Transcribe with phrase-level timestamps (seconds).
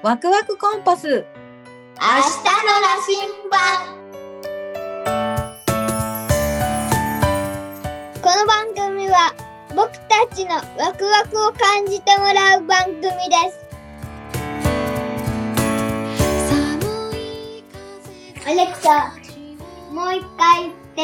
[0.00, 1.08] ワクワクコンパス。
[1.08, 1.24] 明日の
[2.80, 3.18] 羅針
[3.50, 3.58] 盤。
[8.22, 9.34] この番組は
[9.74, 13.10] 僕たちのワクワクを感じてもらう番組で
[13.50, 13.66] す。
[18.46, 19.12] アレクサ
[19.92, 21.02] もう一回言って。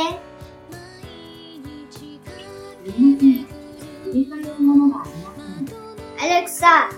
[6.20, 6.88] アレクサ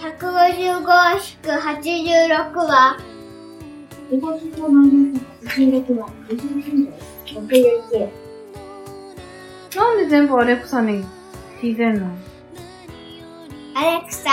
[0.00, 2.96] 155-86は
[9.76, 11.04] なんで全部アレクサに
[11.60, 12.06] 聞いてんの？
[13.76, 14.30] アレクサ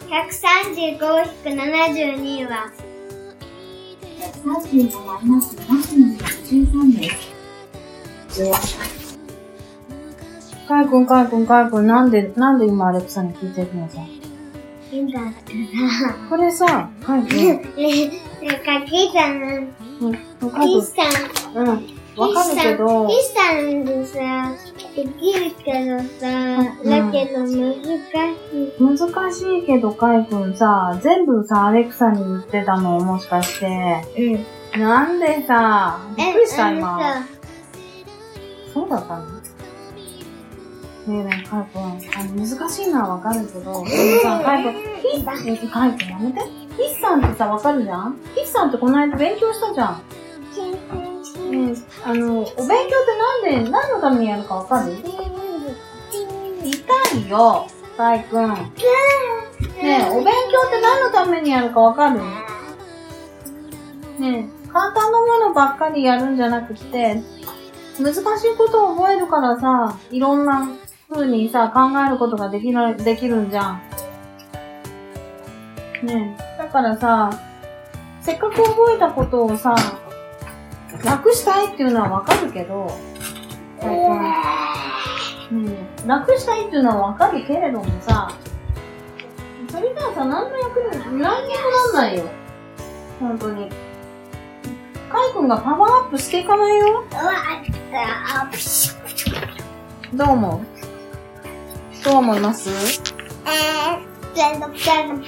[0.00, 2.72] 135-72は。
[10.66, 14.00] カイくん、カイくん、カイくん、なんで、なんで今アレクサに聞いてるのさ？
[14.94, 14.98] い。
[14.98, 15.02] い。
[15.02, 15.10] ん。
[15.10, 17.62] だったこれさ、カイくん、らなん。
[18.60, 19.66] かキさん。
[20.46, 21.54] キさん。
[21.54, 21.68] ん、うん、
[22.16, 23.84] わかるけど、キさん。
[23.84, 24.52] でさ
[24.94, 26.28] できるけどさ
[26.82, 26.90] うん。
[26.90, 30.54] だけど難しい難しいけど、カイくん。
[30.54, 34.04] さ、全部さ、アレクサに言ってたのもしかして。
[34.74, 34.80] うん。
[34.80, 35.18] なん。
[35.20, 36.98] でさ、びっくりした、今。
[37.00, 37.26] さ
[38.72, 39.33] そうだったの
[41.06, 43.84] ねえねえ、カイくん、あの難しいのはわかるけど、 でも
[44.22, 46.40] さ、カイくん、ヒッ、えカイくんやめて。
[46.40, 48.16] ヒッさんってさ、わかるじゃん？
[48.34, 50.02] ヒッさんってこの間勉強したじゃん。
[51.50, 52.56] ねえ、あの、お勉強っ
[53.46, 54.92] てなんで、何のためにやるかわかる？
[56.64, 57.66] 痛いよ、
[57.96, 58.48] カイくん。
[58.54, 58.64] ね
[59.82, 62.18] え、お勉強って何のためにやるかわかる？
[64.18, 67.22] ねえ、簡単なものばっかりやるんじゃなくって、
[68.00, 70.66] 難しいことを覚えるからさ、いろんな
[71.14, 73.80] 風にさ、考えることができる、できるんじゃん。
[76.02, 77.30] ねえ、だからさ、
[78.20, 79.76] せっかく覚えたことをさ、
[81.04, 82.90] 楽したいっていうのはわかるけど、
[83.82, 83.86] う
[85.54, 88.32] ん、楽したいっていうのはわかるけれどもさ、
[89.70, 91.60] それじゃあさ、何の役に、何にも
[91.92, 92.24] なんないよ。
[93.20, 93.70] 本当に。
[95.10, 97.04] カイ君がパワーアップしていかないよ。
[100.12, 100.73] どう思う？
[102.04, 102.68] どう思います？
[102.70, 104.74] えー、ペロペ
[105.08, 105.24] ロペ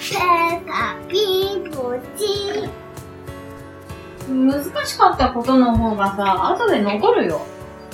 [0.66, 2.68] タピーポチ
[4.28, 7.40] 難しかったことの方がさ、後で残るよ。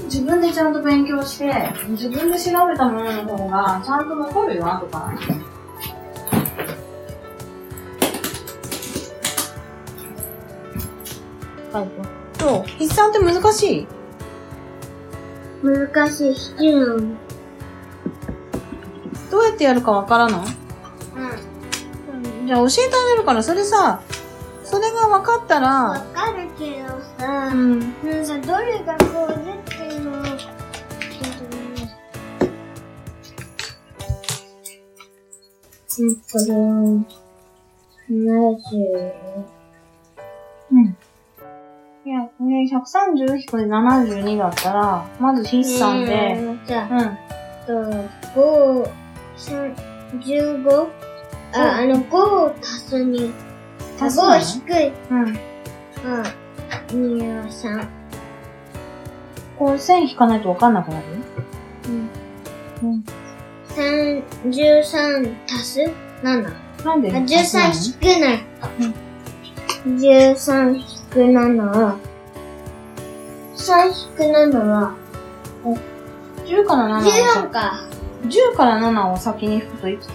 [0.04, 4.98] 自分でちゃんと勉強して、自分で調べたものの方がちゃんと残るよ、後か
[11.72, 11.78] ら。
[11.78, 11.88] はい。
[12.38, 12.70] そう？
[12.78, 13.86] 筆算って難しい？
[15.62, 17.31] 難しい七人どうやっ
[19.62, 20.40] てやるかわからない？
[20.40, 20.46] うん
[22.46, 24.00] じゃあ教えてあげるから、それさ、
[24.64, 27.78] それが分かったわら、かるけどさ、うん。
[27.78, 27.92] なん
[28.26, 30.46] かどれがこうでっていうのを、ちょっとね
[35.98, 36.54] うん、これを、
[38.10, 39.12] 70。
[40.72, 40.96] うん。
[42.04, 46.98] いや、これ130引く72だったら、まず筆算で、うんじゃうん。
[46.98, 47.16] あ、
[47.66, 47.72] と、
[48.34, 48.90] 5、3、
[49.36, 50.88] 15?
[51.54, 53.32] あ、あの、5を足す2。
[54.00, 55.18] 足すの？5引く、うん。
[55.22, 57.86] うん、2は3。
[59.58, 61.04] こう線引かないと分かんなくなる？
[62.82, 62.90] うん。
[62.90, 63.04] うん。
[63.68, 65.80] 3、13足す
[66.22, 66.52] ？7?
[66.84, 67.10] なんで？
[67.12, 68.44] あ、13引くない。
[69.86, 71.96] 13引く7は、
[73.56, 74.94] 3引く7は、
[76.44, 77.02] 10から7を
[77.44, 77.84] 14か。
[78.24, 80.08] 10から7を先に引くといくつ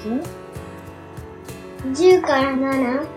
[1.85, 3.07] 10から 7?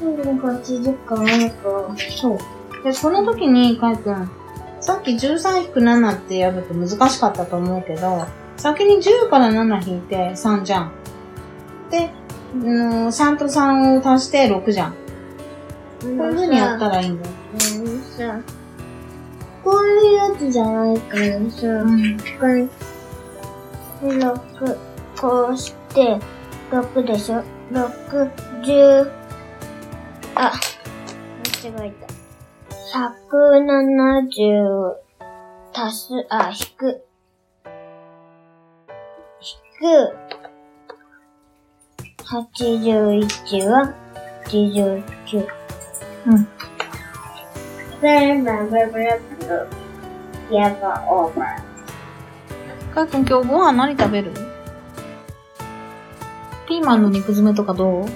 [0.00, 1.94] 80から7か。
[2.16, 2.38] そう。
[2.82, 4.30] で、その時に、かいくん、
[4.80, 8.26] さっき13引く7ってやると難しかったと思うけど、
[8.56, 10.92] 先に10から7引いて3じゃん。
[11.90, 12.10] で、
[12.54, 14.92] うん、3と3を足して6じゃん。
[14.92, 14.96] こ
[16.06, 17.34] ういう風にやったらいいんだよ。
[17.52, 18.40] あのさ、
[19.62, 22.18] こういうやつじゃないからさ、うん。
[22.38, 22.68] これ、
[24.02, 24.78] 6、
[25.20, 26.18] こうして、
[26.70, 27.42] 6でしょ
[27.72, 28.30] ?6、
[28.62, 29.10] 10、
[30.34, 30.52] あ、
[31.62, 32.06] 間違えた。
[32.98, 34.94] 170
[35.72, 37.04] 足す、あ、引く。
[39.40, 40.16] 引く。
[42.24, 43.94] 81は
[44.46, 45.46] 89。
[46.26, 46.48] うん。
[48.00, 48.50] 全部、
[50.50, 52.94] やば、オーバー。
[52.94, 54.32] かいくん今日ご飯何食べる
[56.66, 58.06] ピーマンの肉詰めとかどう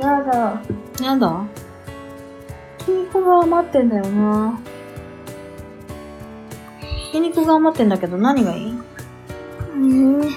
[0.00, 0.62] やだ。
[1.02, 1.44] やだ
[2.78, 4.58] ひき肉が余ってんだよな。
[6.80, 8.74] ひき肉が余ってんだけど何がいい
[9.74, 10.30] うん。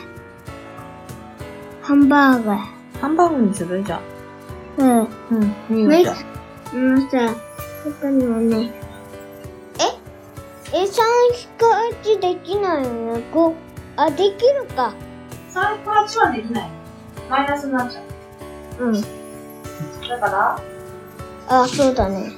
[1.81, 2.57] ハンバーガー。
[2.99, 4.01] ハンバーグにするじゃ
[4.77, 4.99] うん。
[5.01, 5.77] うん。
[5.77, 6.15] いいよねじゃあ。
[6.73, 7.35] あのさ、
[8.01, 8.71] 他にもね。
[9.79, 10.77] え？
[10.77, 11.05] え、三
[11.59, 13.23] 8できないよね。
[13.31, 13.53] 5、
[13.97, 14.93] あ、できるか。
[15.53, 16.69] 3か8はできない。
[17.29, 18.01] マイナスになっちゃ
[18.79, 18.85] う。
[18.85, 19.01] うん。
[19.01, 19.07] だ
[20.19, 20.59] から、
[21.47, 22.33] あ、そうだね。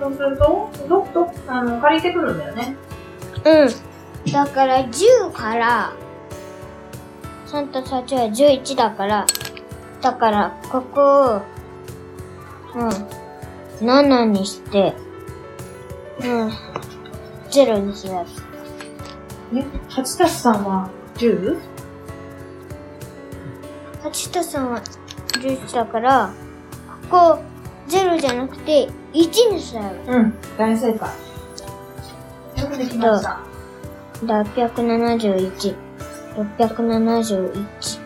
[0.00, 2.76] そうすると、ど、ど、あの、借りてくるんだよね。
[3.44, 4.32] うん。
[4.32, 5.92] だから10から、
[7.48, 9.26] 3と8は11だから、
[10.00, 11.42] だから、ここを、
[12.74, 12.90] うん、
[13.82, 14.94] 7にして、
[16.20, 16.48] うん、
[17.50, 18.42] 0にするやつ。
[19.54, 19.56] え
[19.90, 21.58] ?8 たす3は 10?
[24.02, 26.32] 8と3は11だから、
[27.08, 27.42] ここ、
[27.88, 30.34] 0じゃなくて、1にするやうん。
[30.58, 31.08] 大正解。
[32.62, 33.40] よくできました。
[34.22, 34.26] つ。
[34.26, 35.74] 671。
[36.36, 38.01] 671。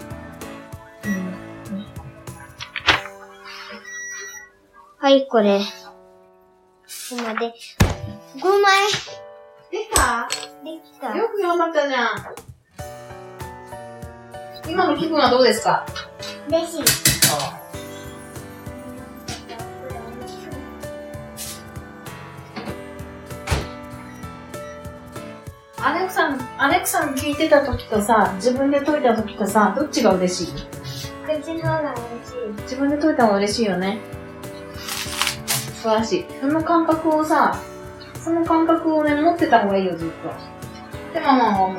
[5.07, 5.61] はい、これ。
[5.61, 5.65] こ
[7.11, 7.55] こまで。
[8.43, 8.91] 5枚
[9.71, 10.29] できた？
[10.65, 11.17] できた。
[11.17, 12.09] よく頑張ったじゃん。
[14.69, 15.87] 今の気分はどうですか？
[16.49, 16.83] 嬉しい。
[25.79, 30.53] アレクさん、アレクさん聞いてた時とさ、自分で解いた時とさ、どっちが嬉しい？
[30.53, 32.63] こっちの方が嬉しい。
[32.63, 34.01] 自分で解いた方が嬉しいよね。
[35.87, 36.27] 素晴らしい。
[36.41, 37.57] その感覚をさ、
[38.25, 41.15] その感覚をね、持ってた方がいいよ、ずっと。
[41.15, 41.79] でもまあもう。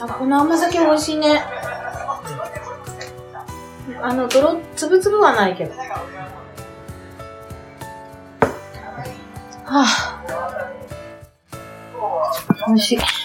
[0.00, 1.44] あ、この甘酒美味しいね。
[4.02, 5.74] あの、泥、つぶつぶはないけど。
[9.64, 10.11] はぁ、
[12.66, 13.21] 美味しい。